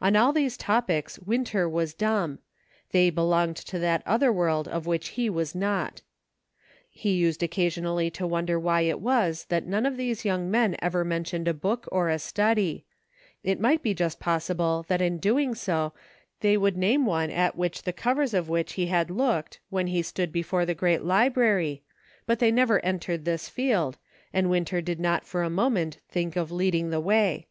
On 0.00 0.16
all 0.16 0.32
these 0.32 0.56
topics 0.56 1.20
Winter 1.20 1.68
was 1.68 1.94
dumb; 1.94 2.40
they 2.90 3.10
belonged 3.10 3.54
to 3.58 3.78
that 3.78 4.02
other 4.04 4.32
world 4.32 4.66
of 4.66 4.86
which 4.86 5.10
he 5.10 5.30
was 5.30 5.54
not. 5.54 6.02
He 6.90 7.12
used 7.12 7.44
occasionally 7.44 8.10
to 8.10 8.26
wonder 8.26 8.58
why 8.58 8.80
it 8.80 8.98
was 8.98 9.44
that 9.50 9.64
none 9.64 9.86
of 9.86 9.96
these 9.96 10.24
young 10.24 10.50
men 10.50 10.74
ever 10.82 11.04
mentioned 11.04 11.46
a 11.46 11.54
book 11.54 11.86
or 11.92 12.08
a 12.08 12.18
study; 12.18 12.86
it 13.44 13.60
might 13.60 13.84
be 13.84 13.94
just 13.94 14.18
possible 14.18 14.84
that 14.88 15.00
in 15.00 15.18
doing 15.18 15.54
so 15.54 15.92
they 16.40 16.56
would 16.56 16.76
name 16.76 17.06
one 17.06 17.30
at 17.30 17.54
the 17.56 17.92
covers 17.92 18.34
of 18.34 18.48
which 18.48 18.72
he 18.72 18.86
had 18.86 19.12
looked, 19.12 19.60
when 19.70 19.86
he 19.86 20.02
stood 20.02 20.32
before 20.32 20.66
the 20.66 20.74
great 20.74 21.04
library, 21.04 21.84
but 22.26 22.40
they 22.40 22.50
never 22.50 22.80
entered 22.84 23.24
this 23.24 23.48
field, 23.48 23.96
and 24.32 24.50
Winter 24.50 24.80
did 24.80 24.98
not 24.98 25.24
for 25.24 25.44
a 25.44 25.48
moment 25.48 25.98
think 26.08 26.34
of 26.34 26.50
leading 26.50 26.90
the 26.90 26.98
way. 27.00 27.46